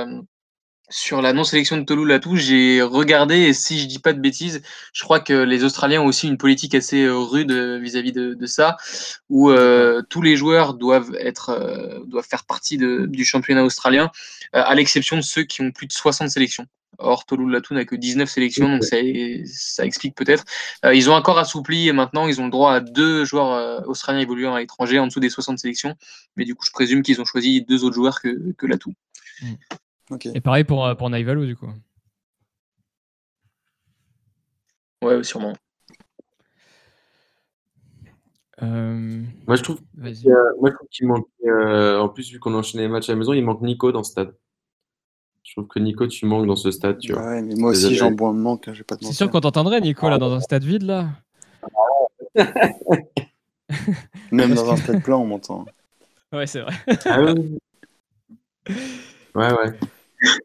[0.90, 4.62] sur la non-sélection de Tolu Latou, j'ai regardé et si je dis pas de bêtises,
[4.92, 8.34] je crois que les Australiens ont aussi une politique assez euh, rude euh, vis-à-vis de,
[8.34, 8.76] de, ça,
[9.28, 14.10] où euh, tous les joueurs doivent être doivent faire partie de, du championnat australien,
[14.52, 16.66] à l'exception de ceux qui ont plus de 60 sélections.
[16.98, 18.96] Or, Tolu Latou n'a que 19 sélections, donc ça,
[19.46, 20.44] ça explique peut-être.
[20.92, 24.54] ils ont encore assoupli et maintenant ils ont le droit à deux joueurs australiens évoluant
[24.54, 25.94] à l'étranger en dessous des 60 sélections.
[26.36, 28.92] Mais du coup, je présume qu'ils ont choisi deux autres joueurs que, que Latou.
[29.42, 29.54] Mm.
[30.34, 31.68] Et pareil pour, euh, pour Naivalou, du coup.
[35.02, 35.54] Ouais, sûrement.
[38.62, 39.80] Euh, moi, je trouve,
[40.90, 43.62] qu'il manque, euh, en plus, vu qu'on enchaîne les matchs à la maison, il manque
[43.62, 44.34] Nico dans ce stade.
[45.54, 46.98] Je trouve que Nico, tu manques dans ce stade.
[46.98, 47.22] Tu vois.
[47.22, 48.66] Ouais, mais moi aussi, j'en bois un manque.
[48.66, 51.10] Hein, C'est sûr qu'on t'entendrait, Nico, là, dans un stade vide, là.
[54.32, 55.64] Même dans un stade plein, on m'entend.
[56.32, 56.72] Ouais, c'est vrai.
[57.06, 57.34] Ah ouais,
[59.52, 59.78] ouais.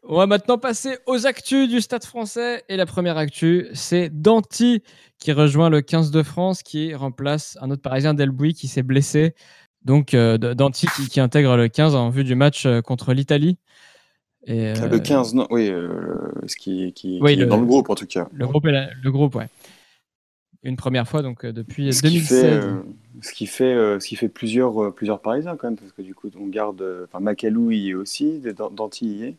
[0.04, 2.62] On va maintenant passer aux actus du Stade français.
[2.68, 4.84] Et la première actu, c'est Danti
[5.18, 9.34] qui rejoint le 15 de France, qui remplace un autre Parisien, Delbouy, qui s'est blessé.
[9.84, 13.58] Donc, euh, Danti qui, intègre le 15 en vue du match euh, contre l'Italie.
[14.46, 15.70] Et, Le 15, euh, non, oui,
[16.46, 18.28] ce qui, qui, est dans le groupe en tout cas.
[18.32, 19.48] Le groupe, le groupe ouais.
[20.62, 22.10] Une première fois donc depuis ce 2016.
[22.10, 22.60] Qui fait,
[23.22, 26.28] ce, qui fait, ce qui fait plusieurs, plusieurs Parisiens quand même, parce que du coup,
[26.38, 26.84] on garde.
[27.04, 29.36] Enfin, Macalou y est aussi, Danti y est.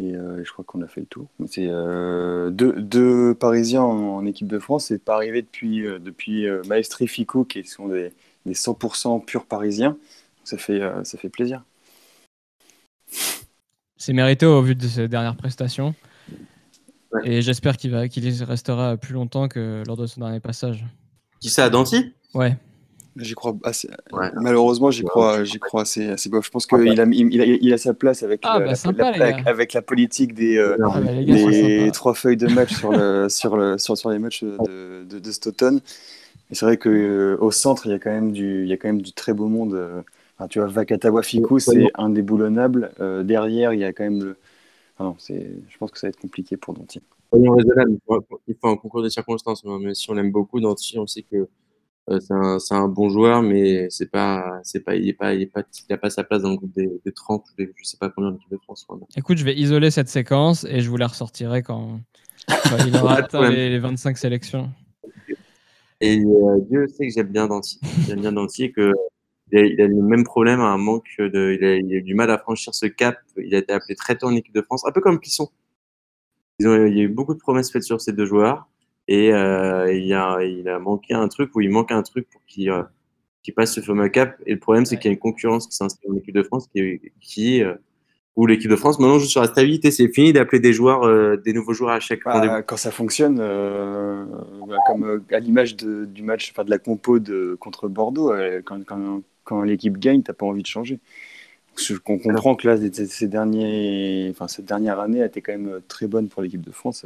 [0.00, 1.28] Et euh, je crois qu'on a fait le tour.
[1.46, 4.86] C'est euh, deux, Parisiens en, équipe de France.
[4.86, 8.12] C'est pas arrivé depuis, euh, depuis Maestri Fico, qui sont des,
[8.46, 9.96] 100% purs Parisiens.
[10.42, 11.64] Ça fait, ça fait plaisir.
[14.04, 15.94] C'est mérité au vu de ses dernières prestations.
[17.24, 20.84] Et j'espère qu'il va qu'il restera plus longtemps que lors de son dernier passage.
[21.40, 22.54] Qui ça, Danti Ouais.
[23.16, 23.88] J'y crois assez.
[24.34, 26.44] Malheureusement, j'y crois, j'y crois assez, assez bof.
[26.44, 28.74] Je pense qu'il a, il a, il a, sa place avec, ah, bah,
[29.16, 33.56] la, avec la politique des, euh, ah, bah, trois feuilles de match sur, le, sur,
[33.56, 35.80] le, sur, sur les matchs de, de, de cet automne.
[36.50, 38.76] Et c'est vrai qu'au euh, centre, il y, a quand même du, il y a
[38.76, 39.72] quand même du très beau monde.
[39.72, 40.02] Euh.
[40.36, 42.92] Enfin, tu vois, Vakatawa Fiku, c'est indéboulonnable.
[43.00, 44.36] Euh, derrière, il y a quand même le.
[44.96, 47.00] Enfin, non, je pense que ça va être compliqué pour Danti.
[47.32, 49.64] Il faut un concours de circonstances.
[49.64, 51.48] Mais si on l'aime beaucoup, Danti, on sait que
[52.10, 55.42] euh, c'est un, un, bon joueur, mais c'est pas, c'est pas, il est pas, il
[55.42, 57.72] est pas, il a pas sa place dans le groupe des, des 30 ou des,
[57.76, 58.86] je sais pas combien d'équipes de France.
[59.16, 62.00] Écoute, je vais isoler cette séquence et je vous la ressortirai quand,
[62.86, 64.70] il aura atteint les, 25 sélections.
[66.02, 67.80] Et euh, Dieu sait que j'aime bien Danti.
[68.06, 68.92] J'aime bien Danti que
[69.52, 72.02] il a, il a, le même problème, un manque de, il a, il a, eu
[72.02, 73.18] du mal à franchir ce cap.
[73.36, 75.50] Il a été appelé très tôt en équipe de France, un peu comme Plisson.
[76.58, 78.68] Ils ont, il y a eu beaucoup de promesses faites sur ces deux joueurs.
[79.08, 82.42] Et euh, il, a, il a manqué un truc, ou il manque un truc pour
[82.46, 82.82] qu'il euh,
[83.54, 84.36] passe ce fameux cap.
[84.46, 86.68] Et le problème, c'est qu'il y a une concurrence qui s'installe en équipe de France
[86.68, 87.62] qui, qui
[88.36, 89.90] euh, où l'équipe de France maintenant joue sur la stabilité.
[89.90, 93.38] C'est fini d'appeler des joueurs, euh, des nouveaux joueurs à chaque bah, Quand ça fonctionne,
[93.40, 94.24] euh,
[94.68, 98.32] bah, comme à l'image du match, enfin de la compo de, contre Bordeaux,
[98.64, 100.98] quand, quand, quand l'équipe gagne, t'as pas envie de changer.
[102.06, 106.06] On comprend que là, ces derniers, enfin, cette dernière année a été quand même très
[106.06, 107.04] bonne pour l'équipe de France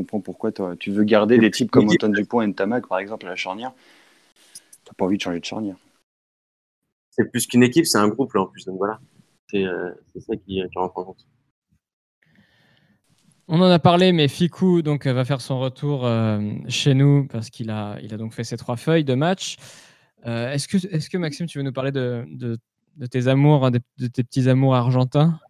[0.00, 3.30] comprends pourquoi tu veux garder des types comme Antoine Dupont et Ntamak, par exemple, à
[3.30, 3.72] la charnière.
[4.84, 5.76] Tu n'as pas envie de changer de charnière.
[7.10, 8.64] C'est plus qu'une équipe, c'est un groupe, là, en plus.
[8.64, 9.00] Donc voilà,
[9.50, 11.26] c'est euh, ça qui, rentre en compte.
[13.48, 17.50] On en a parlé, mais Fikou donc, va faire son retour euh, chez nous parce
[17.50, 19.56] qu'il a, il a donc fait ses trois feuilles de match.
[20.26, 23.80] Euh, est-ce, que, est que, Maxime, tu veux nous parler de, de, tes amours, de,
[24.06, 25.40] tes petits amours argentins?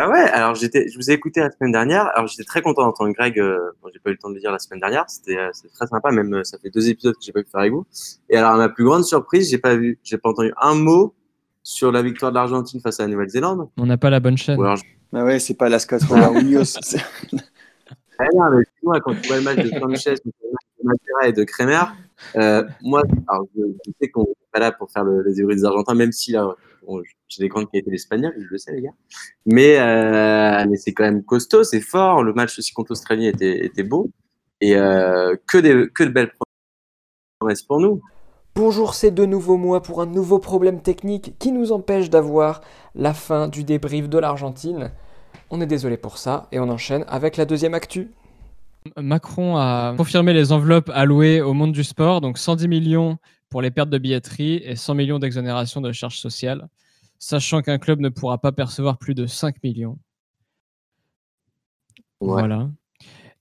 [0.00, 2.06] Ah ouais, alors j'étais, je vous ai écouté la semaine dernière.
[2.14, 3.36] Alors j'étais très content d'entendre Greg.
[3.40, 5.04] Euh, bon, j'ai pas eu le temps de le dire la semaine dernière.
[5.08, 6.12] C'était, euh, très sympa.
[6.12, 7.84] Même euh, ça fait deux épisodes que j'ai pas pu faire avec vous.
[8.30, 11.16] Et alors à ma plus grande surprise, j'ai pas vu, j'ai pas entendu un mot
[11.68, 13.68] sur la victoire de l'Argentine face à la Nouvelle-Zélande.
[13.76, 14.58] On n'a pas la bonne chaîne.
[15.12, 16.78] Ah ouais, c'est pas la Scatola Munoz.
[18.18, 20.32] ah non, mais moi, quand tu vois le match de Sanchez, de
[20.82, 21.82] Matera et de Kremer,
[22.36, 25.94] euh, moi, alors, je, sais qu'on n'est pas là pour faire le, les des Argentins,
[25.94, 26.56] même si là,
[27.28, 28.94] j'ai des grandes qualités d'espagnol, je le sais, les gars.
[29.44, 32.22] Mais, euh, mais c'est quand même costaud, c'est fort.
[32.22, 34.10] Le match aussi contre l'Australie était, était beau.
[34.62, 36.32] Et euh, que, des, que de belles
[37.38, 38.00] promesses pour nous.
[38.58, 42.60] Bonjour, c'est de nouveau moi pour un nouveau problème technique qui nous empêche d'avoir
[42.96, 44.90] la fin du débrief de l'Argentine.
[45.50, 48.10] On est désolé pour ça et on enchaîne avec la deuxième actu.
[48.96, 53.18] Macron a confirmé les enveloppes allouées au monde du sport, donc 110 millions
[53.48, 56.68] pour les pertes de billetterie et 100 millions d'exonération de charges sociales,
[57.20, 60.00] sachant qu'un club ne pourra pas percevoir plus de 5 millions.
[62.20, 62.70] Voilà.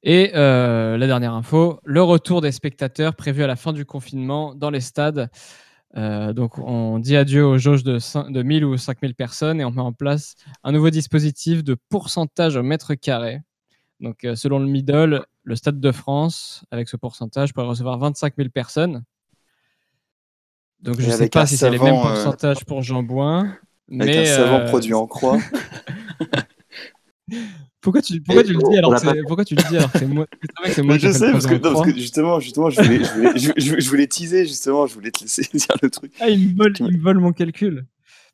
[0.03, 4.53] Et euh, la dernière info, le retour des spectateurs prévu à la fin du confinement
[4.53, 5.29] dans les stades.
[5.95, 9.71] Euh, donc, on dit adieu aux jauges de, 5, 1000 ou 5000 personnes et on
[9.71, 13.41] met en place un nouveau dispositif de pourcentage au mètre carré.
[13.99, 18.35] Donc, euh, selon le middle, le Stade de France, avec ce pourcentage, pourrait recevoir 25
[18.37, 19.03] 000 personnes.
[20.81, 23.55] Donc, je ne sais pas si c'est les mêmes pourcentages pour Jean Bouin.
[23.89, 25.39] Avec mais, un savant produit en croix.
[27.81, 30.07] Pourquoi tu, pourquoi tu le dis alors que pourquoi tu le dis alors que c'est
[30.07, 30.25] moi,
[30.65, 33.79] c'est moi Je sais parce que, parce que, justement justement je voulais, je, voulais, je,
[33.79, 36.11] je, voulais teaser justement je voulais te laisser dire le truc.
[36.19, 37.85] Ah il me vole il me vole mon calcul.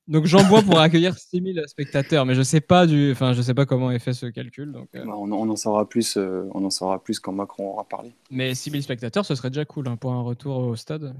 [0.07, 3.53] Donc Jean Bois pour accueillir 6000 spectateurs, mais je sais pas du, enfin je sais
[3.53, 4.71] pas comment est fait ce calcul.
[4.71, 5.05] Donc, euh.
[5.05, 8.13] bah, on, on, en saura plus, euh, on en saura plus quand Macron aura parlé.
[8.29, 11.15] Mais 6000 spectateurs, ce serait déjà cool hein, pour un retour au stade.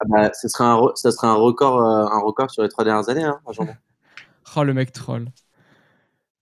[0.00, 2.84] Ah bah, ce serait un, ça serait un record, euh, un record sur les trois
[2.84, 3.66] dernières années, hein, Jean
[4.56, 5.28] oh le mec troll.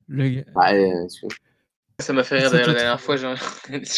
[0.09, 0.45] Le...
[1.99, 3.16] ça m'a fait rire d'ailleurs la dernière fois.
[3.16, 3.25] Je,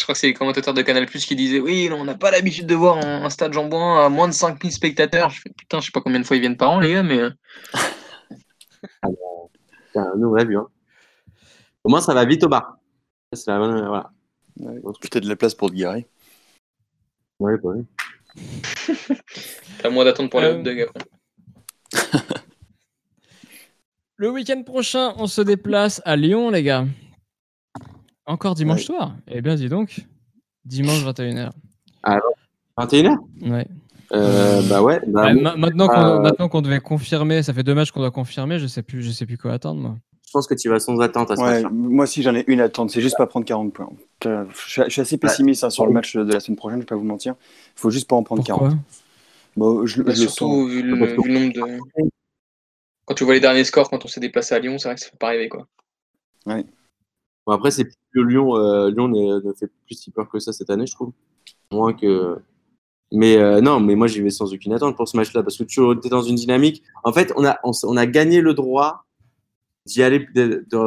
[0.03, 2.65] crois que c'est les commentateurs de Canal Plus qui disaient Oui, on n'a pas l'habitude
[2.65, 5.29] de voir un, stade Jambouin à moins de 5000 spectateurs.
[5.29, 7.03] Je fais Putain, je sais pas combien de fois ils viennent par an, les gars,
[7.03, 7.19] mais.
[7.19, 7.31] Euh.
[9.95, 10.55] Bah, nous, on l'a vu.
[10.55, 10.67] Hein.
[11.83, 12.77] Au moins, ça va vite au bar.
[13.33, 13.87] C'est la bonne.
[13.87, 14.11] Voilà.
[14.59, 16.07] Ouais, de la place pour te garer.
[17.39, 17.85] Ouais, bah oui.
[19.81, 22.29] T'as moins d'attente pour les hot dogs après.
[24.19, 26.85] Le week-end prochain, on se déplace à Lyon, les gars.
[28.25, 30.05] Encore dimanche soir Eh bien, dis donc.
[30.65, 31.51] Dimanche 21h.
[32.03, 32.33] Alors,
[32.77, 33.65] 21h Ouais.
[34.11, 34.99] Euh, bah ouais.
[35.07, 38.67] Bah, maintenant qu'on maintenant qu'on devait confirmer, ça fait deux matchs qu'on doit confirmer, je
[38.67, 39.95] sais plus, je sais plus quoi attendre moi.
[40.27, 42.59] Je pense que tu vas sans attente à ce ouais, Moi aussi j'en ai une
[42.59, 43.89] attente, c'est juste pas prendre 40 points.
[44.25, 46.97] Je, suis assez pessimiste hein, sur le match de la semaine prochaine, je vais pas
[46.97, 47.35] vous mentir.
[47.77, 48.67] Il faut juste pas en prendre Pourquoi?
[48.67, 48.79] 40.
[49.55, 52.09] Bon, je, bah, surtout vu le, vu le nombre de
[53.09, 55.01] quand tu vois les derniers scores quand on s'est déplacé à Lyon, c'est vrai que
[55.01, 55.67] ça fait pas rêver quoi.
[56.45, 56.63] Ouais.
[57.47, 58.55] Bon, après, c'est plus que Lyon.
[58.55, 61.11] Euh, Lyon ne fait plus si peur que ça cette année, je trouve.
[61.71, 62.37] Moins que.
[63.11, 65.63] Mais euh, non, mais moi j'y vais sans aucune attente pour ce match-là parce que
[65.63, 66.83] tu es dans une dynamique.
[67.03, 69.05] En fait, on a, on, a gagné le droit
[69.87, 70.27] d'y aller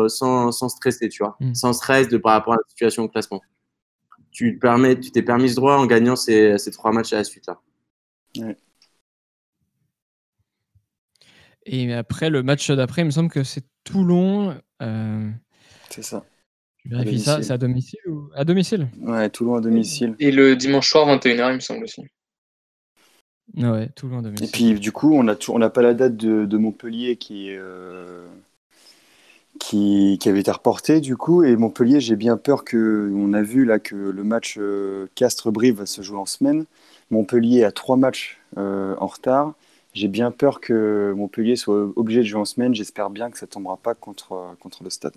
[0.07, 1.55] sans, sans, stresser, tu vois, mm.
[1.55, 3.41] sans stress de par rapport à la situation au classement.
[4.31, 7.25] Tu permets, tu t'es permis ce droit en gagnant ces, ces trois matchs à la
[7.25, 7.61] suite là.
[8.39, 8.57] Ouais.
[11.67, 14.57] Et après, le match d'après, il me semble que c'est Toulon.
[14.81, 15.31] Euh,
[15.91, 16.25] c'est ça.
[16.85, 18.89] Je vérifie ça, c'est à domicile ou à domicile?
[19.01, 20.17] Ouais, Toulon à domicile.
[20.19, 22.03] Et le dimanche soir, 21h, il me semble aussi.
[23.57, 24.49] Ouais, Toulon à domicile.
[24.49, 28.27] Et puis, du coup, on n'a on pas la date de, Montpellier euh,
[29.61, 31.45] qui, qui, avait été reportée, du coup.
[31.45, 33.13] Et Montpellier, j'ai bien peur que.
[33.15, 36.65] On a vu là que le match euh, Castres-Brive va se jouer en semaine.
[37.13, 39.55] Montpellier a trois matchs en retard.
[39.93, 42.75] J'ai bien peur que Montpellier soit obligé de jouer en semaine.
[42.75, 45.15] J'espère bien que ça ne tombera pas contre, contre le stade.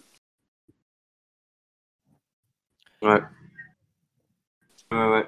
[3.01, 3.21] Ouais.
[4.91, 5.27] Ouais, ouais.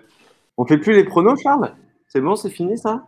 [0.58, 1.74] On fait plus les pronos, Charles?
[2.08, 3.08] C'est bon, c'est fini ça?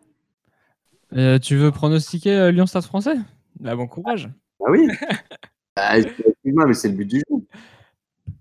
[1.14, 3.16] Euh, Tu veux pronostiquer euh, Lyon-Stade français?
[3.60, 4.30] Bah, Bon courage.
[4.66, 4.88] Ah oui
[5.76, 7.46] ah, Excuse-moi, mais c'est le but du jeu.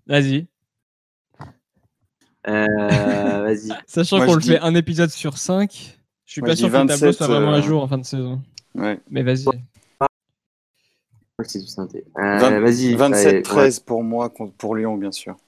[0.07, 0.47] Vas-y.
[2.47, 3.71] Euh, vas-y.
[3.87, 5.98] Sachant qu'on le fait un épisode sur cinq,
[6.29, 8.05] je suis pas sûr que le tableau soit vraiment à euh, jour en fin de
[8.05, 8.43] saison.
[8.75, 9.01] Ouais.
[9.09, 9.47] Mais vas-y.
[9.49, 10.05] Euh,
[12.61, 12.95] vas-y.
[12.95, 15.39] 27-13 pour moi, pour Lyon, bien sûr.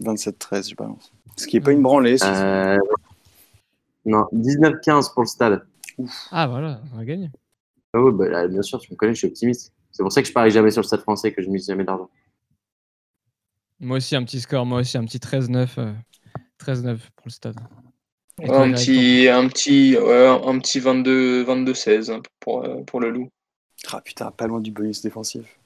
[0.00, 1.12] 27-13, je pense.
[1.36, 2.22] Ce qui n'est pas une branlée.
[2.22, 2.78] Euh...
[4.04, 5.66] Non, 19-15 pour le stade.
[6.30, 7.30] Ah voilà, on va gagner.
[7.94, 9.72] Ah bah, bien sûr, tu me connais, je suis optimiste.
[9.90, 11.82] C'est pour ça que je parie jamais sur le stade français, que je mise jamais
[11.82, 12.08] d'argent.
[13.80, 15.94] Moi aussi, un petit score, moi aussi, un petit 13-9.
[16.60, 17.56] 13-9 pour le stade
[18.40, 23.28] un, petit, un petit, un petit 22, 22 16 hein, pour, euh, pour le loup.
[23.92, 25.58] Ah putain, pas loin du bonus défensif.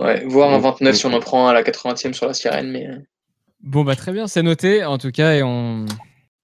[0.00, 2.70] Ouais, voire un 29 si on en prend à la 80e sur la sirène.
[2.70, 2.88] Mais...
[2.88, 2.98] Euh.
[3.60, 5.86] Bon, bah très bien, c'est noté en tout cas et on,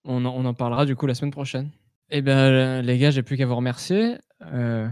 [0.05, 1.71] on, en parlera du coup la semaine prochaine.
[2.11, 4.17] Eh bien, les gars, j'ai plus qu'à vous remercier.
[4.53, 4.89] Euh,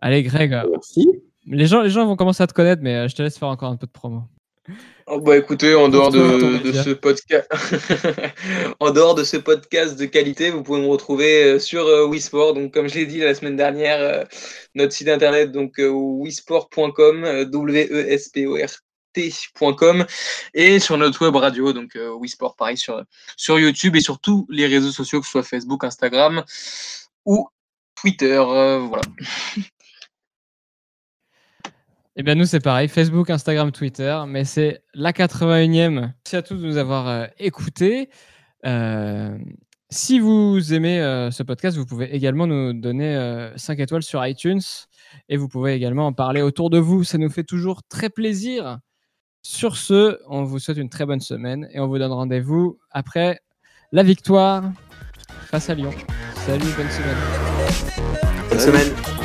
[0.00, 0.50] allez, Greg.
[0.70, 1.06] Merci.
[1.46, 3.70] Les gens, les gens vont commencer à te connaître, mais je te laisse faire encore
[3.70, 4.22] un peu de promo.
[5.06, 7.48] Oh bah écoutez, en dehors de, ce podcast,
[8.80, 12.52] en dehors de ce podcast de qualité, vous pouvez me retrouver euh, sur euh, Wisport.
[12.52, 14.24] Donc comme je l'ai dit la semaine dernière, euh,
[14.74, 18.68] notre site internet donc wisport.com, w e s p o r
[19.14, 20.04] t.com
[20.52, 23.02] et sur notre web radio donc Wisport pareil sur
[23.38, 26.44] sur YouTube et sur tous les réseaux sociaux que ce soit Facebook, Instagram
[27.24, 27.48] ou
[27.94, 28.36] Twitter.
[28.36, 29.02] voilà.
[32.20, 32.88] Eh bien, nous, c'est pareil.
[32.88, 34.20] Facebook, Instagram, Twitter.
[34.26, 35.90] Mais c'est la 81e.
[36.00, 38.10] Merci à tous de nous avoir euh, écoutés.
[38.66, 39.38] Euh,
[39.88, 44.60] si vous aimez euh, ce podcast, vous pouvez également nous donner 5 étoiles sur iTunes.
[45.28, 47.04] Et vous pouvez également en parler autour de vous.
[47.04, 48.80] Ça nous fait toujours très plaisir.
[49.42, 51.68] Sur ce, on vous souhaite une très bonne semaine.
[51.70, 53.38] Et on vous donne rendez-vous après
[53.92, 54.64] la victoire
[55.46, 55.92] face à Lyon.
[56.34, 57.16] Salut, bonne semaine.
[58.50, 59.17] Bonne semaine.